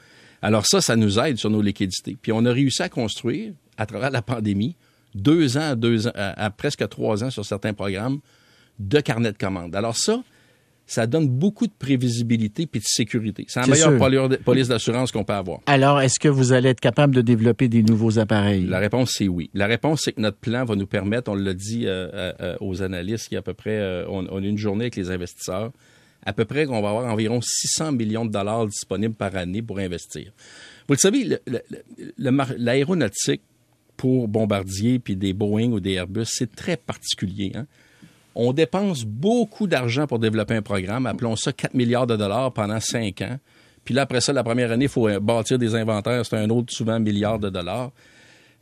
Alors 0.43 0.67
ça, 0.67 0.81
ça 0.81 0.95
nous 0.95 1.19
aide 1.19 1.39
sur 1.39 1.51
nos 1.51 1.63
liquidités. 1.63 2.17
Puis 2.21 2.33
on 2.33 2.45
a 2.45 2.53
réussi 2.53 2.83
à 2.83 2.89
construire, 2.89 3.55
à 3.79 3.87
travers 3.87 4.11
la 4.11 4.23
pandémie, 4.23 4.77
deux 5.15 5.57
ans, 5.57 5.77
deux 5.77 6.09
ans, 6.09 6.13
à 6.15 6.51
presque 6.51 6.89
trois 6.89 7.25
ans 7.25 7.31
sur 7.31 7.45
certains 7.45 7.73
programmes, 7.73 8.21
de 8.79 9.01
carnet 9.01 9.33
de 9.33 9.39
commandes. 9.39 9.77
Alors 9.77 9.97
ça, 9.97 10.23
ça 10.87 11.07
donne 11.07 11.29
beaucoup 11.29 11.67
de 11.67 11.73
prévisibilité 11.79 12.67
puis 12.67 12.81
de 12.81 12.87
sécurité. 12.87 13.47
C'est 13.49 13.61
la 13.61 13.67
meilleure 13.67 14.29
police 14.45 14.69
d'assurance 14.69 15.13
qu'on 15.13 15.25
peut 15.25 15.33
avoir. 15.33 15.61
Alors, 15.67 16.01
est-ce 16.01 16.21
que 16.21 16.29
vous 16.29 16.53
allez 16.53 16.71
être 16.71 16.81
capable 16.81 17.15
de 17.15 17.23
développer 17.23 17.69
des 17.69 17.83
nouveaux 17.83 18.19
appareils? 18.19 18.67
La 18.67 18.79
réponse, 18.79 19.13
c'est 19.17 19.29
oui. 19.29 19.51
La 19.55 19.67
réponse, 19.67 20.03
c'est 20.05 20.13
que 20.13 20.21
notre 20.21 20.39
plan 20.39 20.65
va 20.65 20.77
nous 20.77 20.87
permettre, 20.87 21.31
on 21.31 21.35
l'a 21.35 21.55
dit 21.55 21.87
euh, 21.87 22.09
euh, 22.13 22.33
euh, 22.41 22.57
aux 22.61 22.83
analystes, 22.83 23.29
qui 23.29 23.37
à 23.37 23.43
peu 23.43 23.55
près, 23.55 24.05
on, 24.09 24.27
a 24.27 24.41
une 24.41 24.59
journée 24.59 24.85
avec 24.85 24.97
les 24.97 25.11
investisseurs, 25.11 25.73
à 26.27 26.33
peu 26.33 26.45
près 26.45 26.67
qu'on 26.67 26.83
va 26.83 26.91
avoir 26.91 27.13
environ 27.13 27.41
600 27.41 27.93
millions 27.93 28.27
de 28.27 28.31
dollars 28.31 28.67
disponibles 28.67 29.15
par 29.15 29.35
année 29.37 29.63
pour 29.63 29.79
investir. 29.79 30.33
Vous 30.87 30.95
le 30.95 30.99
savez, 30.99 31.39
l'aéronautique 32.59 33.43
pour 33.97 34.29
Bombardier 34.29 34.99
puis 34.99 35.17
des 35.17 35.33
Boeing 35.33 35.73
ou 35.73 35.81
des 35.81 35.93
Airbus, 35.93 36.27
c'est 36.27 36.55
très 36.55 36.77
particulier. 36.77 37.53
Hein? 37.55 37.67
on 38.35 38.53
dépense 38.53 39.05
beaucoup 39.05 39.67
d'argent 39.67 40.07
pour 40.07 40.19
développer 40.19 40.55
un 40.55 40.63
programme, 40.63 41.07
appelons 41.07 41.37
ça 41.37 41.53
4 41.53 41.75
milliards 41.75 42.07
de 42.07 42.17
dollars 42.17 42.53
pendant 42.53 42.81
5 42.81 43.23
ans. 43.23 43.39
Puis 43.85 43.95
là, 43.95 44.03
après 44.03 44.21
ça, 44.21 44.33
la 44.33 44.43
première 44.43 44.73
année, 44.73 44.87
il 44.87 44.91
faut 44.91 45.09
bâtir 45.21 45.59
des 45.59 45.75
inventaires, 45.75 46.25
c'est 46.25 46.37
un 46.37 46.49
autre 46.51 46.73
souvent 46.73 46.99
milliard 46.99 47.39
de 47.39 47.51
dollars. 47.51 47.91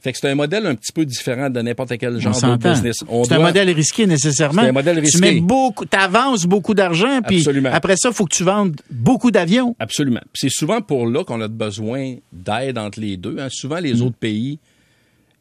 Fait 0.01 0.11
que 0.11 0.19
c'est 0.19 0.29
un 0.29 0.35
modèle 0.35 0.67
un 0.67 0.75
petit 0.75 0.91
peu 0.91 1.05
différent 1.05 1.49
de 1.49 1.61
n'importe 1.61 1.97
quel 1.97 2.19
genre 2.19 2.35
de 2.35 2.57
business. 2.57 3.05
C'est 3.25 3.35
un 3.35 3.39
modèle 3.39 3.71
risqué 3.71 4.05
nécessairement. 4.05 4.63
C'est 4.63 4.69
un 4.71 4.73
modèle 4.73 4.99
risqué. 4.99 5.19
Tu 5.21 5.35
mets 5.35 5.41
beaucoup, 5.41 5.85
avances 5.93 6.45
beaucoup 6.45 6.75
d'argent, 6.75 7.23
puis 7.23 7.47
après 7.67 7.95
ça, 7.97 8.09
il 8.09 8.15
faut 8.15 8.25
que 8.25 8.35
tu 8.35 8.43
vendes 8.43 8.75
beaucoup 8.91 9.31
d'avions. 9.31 9.77
Absolument. 9.79 10.21
C'est 10.35 10.51
souvent 10.51 10.81
pour 10.81 11.07
là 11.07 11.23
qu'on 11.23 11.41
a 11.41 11.47
besoin 11.47 12.17
d'aide 12.33 12.79
entre 12.79 12.99
les 12.99 13.17
deux. 13.17 13.37
Hein. 13.39 13.47
Souvent, 13.49 13.79
les 13.79 13.95
mm. 13.95 14.03
autres 14.03 14.17
pays 14.17 14.59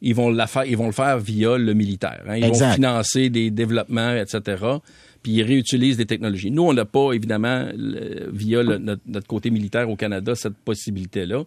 ils 0.02 0.14
vont, 0.14 0.30
la 0.30 0.48
faire, 0.48 0.64
ils 0.64 0.76
vont 0.76 0.86
le 0.86 0.92
faire 0.92 1.18
via 1.18 1.56
le 1.56 1.74
militaire. 1.74 2.22
Hein. 2.28 2.36
Ils 2.36 2.46
vont 2.46 2.72
financer 2.72 3.30
des 3.30 3.50
développements, 3.50 4.14
etc. 4.16 4.64
Puis 5.22 5.32
ils 5.32 5.42
réutilisent 5.42 5.96
des 5.96 6.06
technologies. 6.06 6.50
Nous, 6.50 6.62
on 6.62 6.72
n'a 6.72 6.84
pas, 6.84 7.12
évidemment, 7.12 7.68
via 8.32 8.64
notre, 8.64 9.26
côté 9.28 9.50
militaire 9.50 9.88
au 9.88 9.94
Canada, 9.94 10.34
cette 10.34 10.56
possibilité-là. 10.56 11.44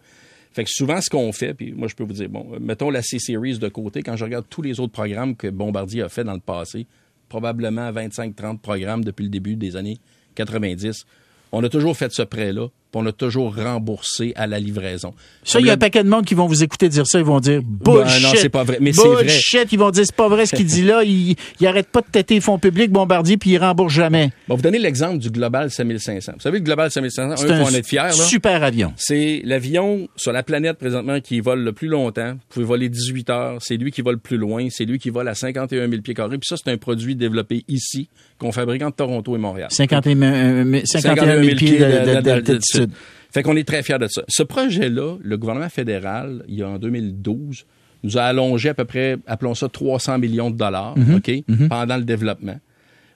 Fait 0.54 0.64
que 0.64 0.70
souvent, 0.72 1.02
ce 1.02 1.10
qu'on 1.10 1.34
fait, 1.34 1.54
puis 1.54 1.74
moi, 1.74 1.90
je 1.90 1.96
peux 1.96 2.06
vous 2.06 2.14
dire, 2.14 2.30
bon, 2.30 2.48
mettons 2.62 2.90
la 2.90 3.02
C-Series 3.02 3.60
de 3.60 3.68
côté, 3.68 4.02
quand 4.02 4.16
je 4.16 4.24
regarde 4.24 4.46
tous 4.50 4.62
les 4.62 4.80
autres 4.80 4.94
programmes 4.94 5.36
que 5.36 5.50
Bombardier 5.50 6.02
a 6.02 6.08
fait 6.08 6.24
dans 6.24 6.34
le 6.34 6.40
passé, 6.40 6.88
probablement 7.28 7.92
25-30 7.92 8.60
programmes 8.60 9.04
depuis 9.04 9.24
le 9.24 9.30
début 9.30 9.58
des 9.58 9.76
années 9.76 9.98
90, 10.36 11.06
on 11.52 11.62
a 11.62 11.68
toujours 11.68 11.98
fait 11.98 12.14
ce 12.14 12.22
prêt-là 12.22 12.70
on 12.96 13.06
a 13.06 13.12
toujours 13.12 13.56
remboursé 13.56 14.34
à 14.36 14.48
la 14.48 14.60
livraison. 14.60 15.14
Ça, 15.44 15.60
il 15.60 15.66
y 15.66 15.70
a 15.70 15.74
un 15.74 15.78
paquet 15.78 16.04
de 16.04 16.10
monde 16.10 16.26
qui 16.26 16.34
vont 16.34 16.48
vous 16.48 16.64
écouter 16.64 16.90
dire 16.90 17.06
ça, 17.06 17.20
ils 17.20 17.26
vont 17.26 17.40
dire 17.40 17.62
bullshit. 17.62 18.22
Ben 18.22 18.30
non, 18.30 18.34
c'est 18.36 18.50
pas 18.50 18.64
vrai, 18.64 18.78
mais 18.82 18.94
c'est 18.94 19.08
vrai. 19.08 19.28
ils 19.72 19.80
vont 19.80 19.92
dire 19.92 20.06
c'est 20.06 20.16
pas 20.16 20.30
vrai 20.30 20.46
ce 20.46 20.56
qu'il 20.56 20.66
dit 20.66 20.84
là, 20.84 21.04
il, 21.04 21.36
il 21.60 21.68
arrête 21.68 21.88
pas 21.90 22.02
de 22.02 22.08
têter 22.08 22.36
les 22.36 22.42
fonds 22.42 22.58
publics, 22.58 22.92
Bombardier, 22.92 23.38
puis 23.38 23.52
il 23.52 23.58
rembourse 23.58 23.94
jamais. 23.94 24.32
Bon, 24.48 24.56
vous 24.56 24.62
donnez 24.62 24.80
l'exemple 24.80 25.18
du 25.18 25.30
Global 25.30 25.70
5500. 25.70 26.34
Vous 26.36 26.40
savez, 26.42 26.60
le 26.60 26.64
Global 26.64 26.90
5500, 26.90 27.36
c'est 27.38 27.52
un, 27.52 27.64
faut 27.66 27.72
en 27.72 27.74
être 27.76 27.88
fier. 27.88 28.14
super 28.14 28.64
avion. 28.64 28.94
C'est 28.98 29.42
l'avion 29.44 30.08
sur 30.16 30.32
la 30.32 30.44
planète 30.44 30.78
présentement 30.78 31.20
qui 31.20 31.40
vole 31.42 31.62
le 31.62 31.74
plus 31.74 31.88
longtemps. 31.88 32.32
Vous 32.32 32.40
pouvez 32.50 32.66
voler 32.66 32.90
18 32.90 33.30
heures. 33.30 33.58
C'est 33.60 33.78
lui 33.78 33.92
qui 33.92 34.02
vole 34.02 34.16
le 34.16 34.20
plus 34.20 34.38
loin. 34.38 34.68
C'est 34.70 34.86
lui 34.86 35.00
qui 35.00 35.10
vole 35.10 35.28
à 35.28 35.36
51 35.36 35.90
000 35.90 36.02
pieds 36.02 36.14
carrés. 36.14 36.38
Puis 36.38 36.48
ça, 36.48 36.56
c'est 36.58 36.72
un 36.72 36.78
produit 36.78 37.16
développé 37.16 37.64
ici, 37.68 38.10
qu'on 38.40 38.52
fabrique 38.52 38.84
entre 38.84 38.98
Toronto 38.98 39.36
et 39.36 39.40
Montréal. 39.40 39.68
51, 39.72 40.86
51 40.86 41.44
000 41.44 41.56
pieds 41.56 41.80
d'altitude. 41.80 42.85
Fait 43.32 43.44
qu'on 43.44 43.56
est 43.56 43.68
très 43.68 43.84
fiers 43.84 44.00
de 44.00 44.08
ça. 44.08 44.24
Ce 44.28 44.44
projet-là, 44.44 45.18
le 45.22 45.38
gouvernement 45.38 45.70
fédéral, 45.70 46.44
il 46.48 46.56
y 46.56 46.64
a 46.64 46.70
en 46.70 46.78
2012, 46.78 47.66
nous 48.04 48.18
a 48.18 48.24
allongé 48.24 48.70
à 48.70 48.74
peu 48.74 48.86
près, 48.86 49.18
appelons 49.28 49.56
ça 49.56 49.68
300 49.68 50.20
millions 50.20 50.52
de 50.52 50.58
dollars, 50.58 50.98
mhm. 50.98 51.16
OK, 51.16 51.32
mhm. 51.48 51.68
pendant 51.68 51.98
le 51.98 52.04
développement. 52.04 52.60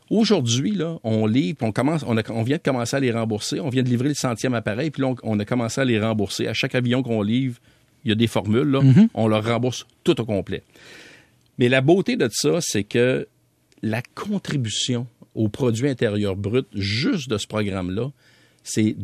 Aujourd'hui, 0.09 0.71
là, 0.71 0.97
on 1.03 1.27
livre, 1.27 1.59
on 1.61 1.71
commence, 1.71 2.03
on, 2.03 2.17
on, 2.29 2.43
vient 2.43 2.57
de 2.57 2.61
commencer 2.63 2.97
à 2.97 2.99
les 2.99 3.11
rembourser. 3.11 3.59
On 3.59 3.69
vient 3.69 3.83
de 3.83 3.89
livrer 3.89 4.09
le 4.09 4.15
centième 4.15 4.55
appareil, 4.55 4.89
puis 4.89 5.03
là, 5.03 5.13
on, 5.21 5.39
a 5.39 5.45
commencé 5.45 5.79
à 5.79 5.85
les 5.85 5.99
rembourser. 5.99 6.47
À 6.47 6.53
chaque 6.53 6.73
avion 6.73 7.03
qu'on 7.03 7.21
livre, 7.21 7.59
il 8.03 8.09
y 8.09 8.11
a 8.11 8.15
des 8.15 8.27
formules, 8.27 8.67
là, 8.67 8.81
mhm. 8.81 9.09
on 9.13 9.27
leur 9.27 9.45
rembourse 9.45 9.85
tout 10.03 10.19
au 10.19 10.25
complet. 10.25 10.63
Mais 11.59 11.69
la 11.69 11.81
beauté 11.81 12.15
de 12.15 12.27
ça, 12.31 12.57
c'est 12.59 12.83
que 12.83 13.27
la 13.83 14.01
contribution 14.15 15.05
au 15.35 15.47
produit 15.47 15.87
intérieur 15.87 16.35
brut 16.35 16.67
juste 16.73 17.29
de 17.29 17.37
ce 17.37 17.45
programme-là, 17.47 18.11
c'est 18.63 18.95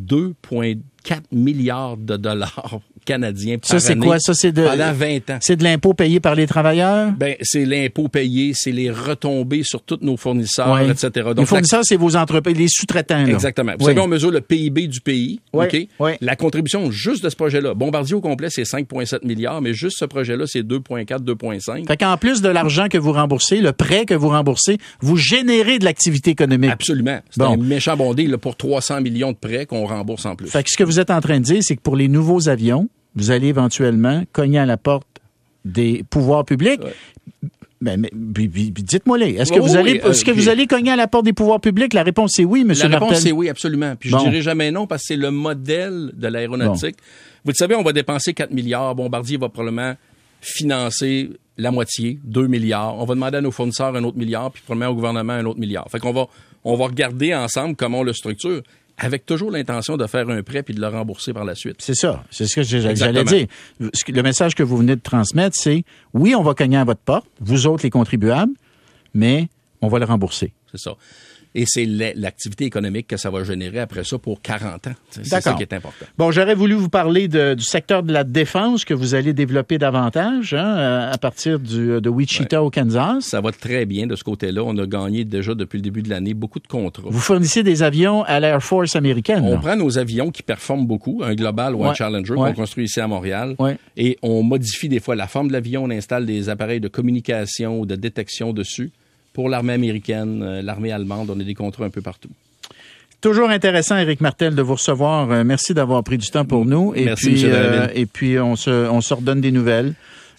2,4 1.06 1.20
milliards 1.32 1.96
de 1.96 2.16
dollars 2.16 2.80
canadiens 3.04 3.58
par 3.58 3.70
Ça, 3.70 3.78
c'est 3.78 3.96
quoi? 3.96 4.18
Ça, 4.18 4.34
c'est 4.34 4.52
de, 4.52 4.64
pendant 4.64 4.92
20 4.92 5.30
ans. 5.30 5.38
C'est 5.40 5.56
de 5.56 5.64
l'impôt 5.64 5.94
payé 5.94 6.20
par 6.20 6.34
les 6.34 6.46
travailleurs? 6.46 7.12
Ben, 7.12 7.36
c'est 7.40 7.64
l'impôt 7.64 8.08
payé, 8.08 8.52
c'est 8.54 8.72
les 8.72 8.90
retombées 8.90 9.62
sur 9.62 9.82
tous 9.82 9.98
nos 10.02 10.16
fournisseurs, 10.16 10.78
etc. 10.80 11.10
Donc, 11.28 11.38
les 11.38 11.46
fournisseurs, 11.46 11.82
c'est 11.84 11.96
vos 11.96 12.16
entreprises, 12.16 12.56
les 12.56 12.68
sous-traitants. 12.68 13.24
Exactement. 13.26 13.72
Vous 13.78 13.86
savez, 13.86 14.00
on 14.00 14.08
mesure 14.08 14.30
le 14.30 14.40
PIB 14.40 14.88
du 14.88 15.00
pays. 15.00 15.40
OK? 15.52 15.76
La 16.20 16.36
contribution 16.36 16.90
juste 16.90 17.24
de 17.24 17.30
ce 17.30 17.36
projet-là. 17.36 17.74
Bombardier 17.74 18.14
au 18.14 18.20
complet, 18.20 18.48
c'est 18.50 18.62
5,7 18.62 19.24
milliards, 19.26 19.62
mais 19.62 19.72
juste 19.72 19.98
ce 19.98 20.04
projet-là, 20.04 20.46
c'est 20.46 20.62
2,4, 20.62 21.22
2,5. 21.22 21.86
Fait 21.86 21.96
qu'en 21.96 22.16
plus 22.16 22.42
de 22.42 22.48
l'argent 22.48 22.88
que 22.88 22.98
vous 22.98 23.12
remboursez, 23.12 23.60
le 23.60 23.72
prêt 23.72 24.04
que 24.04 24.14
vous 24.14 24.28
remboursez, 24.28 24.78
vous 25.00 25.16
générez 25.16 25.78
de 25.78 25.84
l'activité 25.84 26.30
économique. 26.30 26.70
Absolument. 26.70 27.20
C'est 27.30 27.42
un 27.42 27.56
méchant 27.56 27.96
bondé 27.96 28.26
là, 28.26 28.38
pour 28.38 28.56
300 28.56 29.00
millions 29.00 29.32
de 29.32 29.36
prêts 29.36 29.66
qu'on 29.66 29.86
rembourse 29.86 30.26
en 30.26 30.34
plus. 30.34 30.48
Fait 30.48 30.62
que 30.62 30.70
ce 30.70 30.76
que 30.76 30.84
vous 30.84 30.95
êtes 31.00 31.10
en 31.10 31.20
train 31.20 31.40
dire, 31.40 31.62
c'est 31.62 31.76
que 31.76 31.80
pour 31.80 31.96
les 31.96 32.08
nouveaux 32.08 32.48
avions, 32.48 32.88
vous 33.14 33.30
allez 33.30 33.48
éventuellement 33.48 34.22
cogner 34.32 34.58
à 34.58 34.66
la 34.66 34.76
porte 34.76 35.06
des 35.64 36.04
pouvoirs 36.08 36.44
publics. 36.44 36.80
Ben, 37.80 38.00
mais, 38.00 38.10
dites-moi 38.12 39.18
les. 39.18 39.34
Est-ce 39.34 39.52
que 39.52 39.60
vous 39.60 39.76
allez, 39.76 40.00
est-ce 40.02 40.24
que 40.24 40.30
vous 40.30 40.48
allez 40.48 40.66
cogner 40.66 40.92
à 40.92 40.96
la 40.96 41.08
porte 41.08 41.24
des 41.24 41.34
pouvoirs 41.34 41.60
publics? 41.60 41.92
La 41.92 42.02
réponse 42.02 42.38
est 42.38 42.44
oui, 42.44 42.64
Monsieur 42.64 42.88
La 42.88 42.98
réponse 42.98 43.26
est 43.26 43.32
oui, 43.32 43.48
absolument. 43.48 43.94
Puis 43.96 44.10
je 44.10 44.16
dirais 44.16 44.40
jamais 44.42 44.70
non 44.70 44.86
parce 44.86 45.02
que 45.02 45.08
c'est 45.08 45.16
le 45.16 45.30
modèle 45.30 46.12
de 46.14 46.28
l'aéronautique. 46.28 46.96
Vous 47.44 47.50
le 47.50 47.56
savez, 47.56 47.74
on 47.74 47.82
va 47.82 47.92
dépenser 47.92 48.32
4 48.32 48.50
milliards. 48.50 48.94
Bombardier 48.94 49.36
va 49.36 49.48
probablement 49.48 49.94
financer 50.40 51.30
la 51.58 51.70
moitié, 51.70 52.18
2 52.24 52.46
milliards. 52.46 52.96
On 52.96 53.04
va 53.04 53.14
demander 53.14 53.38
à 53.38 53.40
nos 53.40 53.50
fournisseurs 53.50 53.94
un 53.94 54.04
autre 54.04 54.18
milliard, 54.18 54.50
puis 54.50 54.62
probablement 54.64 54.92
au 54.92 54.94
gouvernement 54.94 55.32
un 55.34 55.44
autre 55.44 55.60
milliard. 55.60 55.86
Fait 55.90 55.98
qu'on 55.98 56.12
va, 56.12 56.26
on 56.64 56.76
va 56.76 56.86
regarder 56.86 57.34
ensemble 57.34 57.76
comment 57.76 58.00
on 58.00 58.02
le 58.04 58.12
structure 58.12 58.62
avec 58.98 59.26
toujours 59.26 59.50
l'intention 59.50 59.96
de 59.96 60.06
faire 60.06 60.28
un 60.28 60.42
prêt 60.42 60.62
puis 60.62 60.74
de 60.74 60.80
le 60.80 60.88
rembourser 60.88 61.32
par 61.32 61.44
la 61.44 61.54
suite. 61.54 61.76
C'est 61.80 61.94
ça. 61.94 62.24
C'est 62.30 62.46
ce 62.46 62.56
que 62.56 62.62
j'allais 62.62 63.24
dire. 63.24 63.46
Le 63.80 64.22
message 64.22 64.54
que 64.54 64.62
vous 64.62 64.76
venez 64.76 64.96
de 64.96 65.00
transmettre, 65.00 65.56
c'est 65.56 65.84
oui, 66.14 66.34
on 66.34 66.42
va 66.42 66.54
cogner 66.54 66.78
à 66.78 66.84
votre 66.84 67.00
porte, 67.00 67.26
vous 67.40 67.66
autres 67.66 67.84
les 67.84 67.90
contribuables, 67.90 68.52
mais 69.14 69.48
on 69.82 69.88
va 69.88 69.98
le 69.98 70.06
rembourser. 70.06 70.52
C'est 70.70 70.80
ça 70.80 70.96
et 71.56 71.64
c'est 71.66 71.86
l'activité 71.86 72.66
économique 72.66 73.08
que 73.08 73.16
ça 73.16 73.30
va 73.30 73.42
générer 73.42 73.80
après 73.80 74.04
ça 74.04 74.18
pour 74.18 74.42
40 74.42 74.88
ans. 74.88 74.90
C'est 75.10 75.24
ça 75.24 75.54
qui 75.54 75.62
est 75.62 75.72
important. 75.72 76.04
Bon, 76.18 76.30
j'aurais 76.30 76.54
voulu 76.54 76.74
vous 76.74 76.90
parler 76.90 77.28
du 77.28 77.62
secteur 77.62 78.02
de 78.02 78.12
la 78.12 78.24
défense 78.24 78.84
que 78.84 78.92
vous 78.92 79.14
allez 79.14 79.32
développer 79.32 79.78
davantage 79.78 80.52
hein, 80.52 80.76
euh, 80.76 81.12
à 81.12 81.16
partir 81.16 81.58
du, 81.58 82.00
de 82.00 82.08
Wichita 82.10 82.62
au 82.62 82.70
Kansas. 82.70 83.24
Ça 83.24 83.40
va 83.40 83.52
très 83.52 83.86
bien 83.86 84.06
de 84.06 84.14
ce 84.16 84.22
côté-là. 84.22 84.62
On 84.64 84.76
a 84.76 84.86
gagné 84.86 85.24
déjà 85.24 85.54
depuis 85.54 85.78
le 85.78 85.82
début 85.82 86.02
de 86.02 86.10
l'année 86.10 86.34
beaucoup 86.34 86.60
de 86.60 86.66
contrats. 86.66 87.08
Vous 87.08 87.18
fournissez 87.18 87.62
des 87.62 87.82
avions 87.82 88.22
à 88.24 88.38
l'Air 88.38 88.62
Force 88.62 88.94
américaine. 88.94 89.42
On 89.42 89.58
prend 89.58 89.76
nos 89.76 89.96
avions 89.96 90.30
qui 90.30 90.42
performent 90.42 90.86
beaucoup, 90.86 91.22
un 91.24 91.34
Global 91.34 91.74
ou 91.74 91.86
un 91.86 91.94
Challenger 91.94 92.34
qu'on 92.34 92.52
construit 92.52 92.84
ici 92.84 93.00
à 93.00 93.08
Montréal, 93.08 93.56
et 93.96 94.18
on 94.20 94.42
modifie 94.42 94.90
des 94.90 95.00
fois 95.00 95.16
la 95.16 95.26
forme 95.26 95.48
de 95.48 95.54
l'avion, 95.54 95.84
on 95.84 95.90
installe 95.90 96.26
des 96.26 96.50
appareils 96.50 96.80
de 96.80 96.88
communication 96.88 97.80
ou 97.80 97.86
de 97.86 97.96
détection 97.96 98.52
dessus 98.52 98.92
pour 99.36 99.50
l'armée 99.50 99.74
américaine, 99.74 100.42
euh, 100.42 100.62
l'armée 100.62 100.92
allemande. 100.92 101.28
On 101.28 101.38
a 101.38 101.44
des 101.44 101.54
contrats 101.54 101.84
un 101.84 101.90
peu 101.90 102.00
partout. 102.00 102.30
Toujours 103.20 103.50
intéressant, 103.50 103.98
Éric 103.98 104.22
Martel, 104.22 104.54
de 104.54 104.62
vous 104.62 104.76
recevoir. 104.76 105.30
Euh, 105.30 105.44
merci 105.44 105.74
d'avoir 105.74 106.02
pris 106.02 106.16
du 106.16 106.30
temps 106.30 106.46
pour 106.46 106.64
nous. 106.64 106.94
Et 106.96 107.04
Merci, 107.04 107.32
puis, 107.32 107.42
euh, 107.44 107.86
et 107.94 108.06
puis 108.06 108.38
on 108.38 108.56
se, 108.56 108.70
on 108.70 109.02
se 109.02 109.12
redonne 109.12 109.42
des 109.42 109.52
nouvelles. 109.52 109.92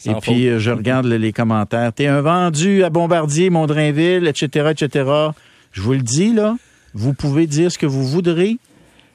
et 0.03 0.15
puis 0.15 0.59
je 0.59 0.71
regarde 0.71 1.05
les 1.05 1.31
commentaires. 1.31 1.93
T'es 1.93 2.07
un 2.07 2.21
vendu 2.21 2.83
à 2.83 2.89
Bombardier, 2.89 3.51
Mondrinville, 3.51 4.25
etc., 4.25 4.71
etc. 4.71 5.11
Je 5.73 5.81
vous 5.81 5.93
le 5.93 6.01
dis 6.01 6.33
là, 6.33 6.55
vous 6.95 7.13
pouvez 7.13 7.45
dire 7.45 7.71
ce 7.71 7.77
que 7.77 7.85
vous 7.85 8.03
voudrez. 8.03 8.57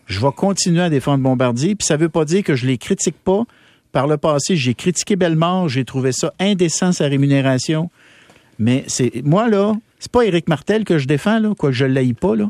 Je 0.07 0.21
vais 0.21 0.33
continuer 0.37 0.83
à 0.83 0.91
défendre 0.91 1.25
Bombardier. 1.25 1.75
Puis 1.75 1.87
ça 1.87 1.97
veut 1.97 2.09
pas 2.09 2.25
dire 2.25 2.45
que 2.45 2.55
je 2.55 2.69
les 2.69 2.79
critique 2.79 3.17
pas. 3.25 3.43
Par 3.91 4.07
le 4.07 4.17
passé, 4.17 4.55
j'ai 4.55 4.75
critiqué 4.75 5.17
Bellemare, 5.17 5.69
j'ai 5.69 5.85
trouvé 5.85 6.13
ça 6.13 6.33
indécent 6.39 6.93
sa 6.93 7.07
rémunération. 7.09 7.91
Mais 8.63 8.85
c'est 8.87 9.23
moi, 9.25 9.49
là, 9.49 9.73
c'est 9.99 10.13
pas 10.13 10.25
Éric 10.25 10.49
Martel 10.49 10.85
que 10.85 10.97
je 10.97 11.09
défends, 11.09 11.41
là, 11.41 11.53
quoi 11.59 11.73
je 11.73 11.85
ne 11.85 12.13
pas, 12.13 12.37
là. 12.37 12.49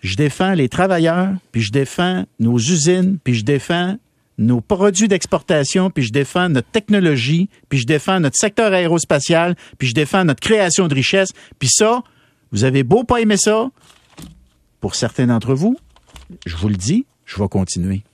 Je 0.00 0.16
défends 0.16 0.54
les 0.54 0.70
travailleurs, 0.70 1.34
puis 1.52 1.60
je 1.60 1.72
défends 1.72 2.24
nos 2.40 2.56
usines, 2.56 3.18
puis 3.22 3.34
je 3.34 3.44
défends 3.44 3.98
nos 4.38 4.62
produits 4.62 5.08
d'exportation, 5.08 5.90
puis 5.90 6.04
je 6.04 6.10
défends 6.12 6.48
notre 6.48 6.70
technologie, 6.70 7.50
puis 7.68 7.78
je 7.78 7.84
défends 7.84 8.18
notre 8.18 8.38
secteur 8.38 8.72
aérospatial, 8.72 9.56
puis 9.76 9.88
je 9.88 9.94
défends 9.94 10.24
notre 10.24 10.40
création 10.40 10.88
de 10.88 10.94
richesse. 10.94 11.32
Puis 11.58 11.68
ça, 11.70 12.02
vous 12.50 12.64
avez 12.64 12.82
beau 12.82 13.04
pas 13.04 13.20
aimer 13.20 13.36
ça, 13.36 13.70
pour 14.80 14.94
certains 14.94 15.26
d'entre 15.26 15.52
vous, 15.52 15.76
je 16.46 16.56
vous 16.56 16.70
le 16.70 16.76
dis, 16.76 17.04
je 17.26 17.38
vais 17.38 17.48
continuer. 17.48 18.04